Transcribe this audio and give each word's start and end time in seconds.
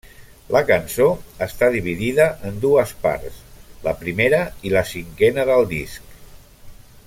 La 0.53 0.61
cançó 0.69 1.05
està 1.45 1.67
dividida 1.75 2.25
en 2.51 2.57
dues 2.65 2.95
parts, 3.05 3.37
la 3.89 3.95
primera 4.01 4.41
i 4.71 4.75
la 4.77 4.85
cinquena 4.95 5.49
del 5.53 5.71
disc. 5.77 6.19